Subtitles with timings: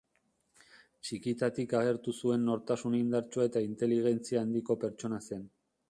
[1.09, 5.47] Txikitatik agertu zuen nortasun indartsua eta inteligentzia handiko pertsona zen.